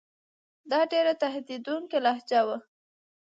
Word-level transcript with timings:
دا 0.71 0.79
ډېره 0.91 1.13
تهدیدوونکې 1.23 1.97
لهجه 2.05 2.41
وه. 2.47 2.57